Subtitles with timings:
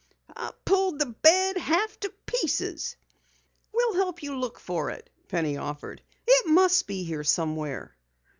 [0.35, 2.95] "I pulled the bed half to pieces."
[3.71, 6.01] "We'll help you look for it," Penny offered.
[6.25, 7.95] "It must be here somewhere."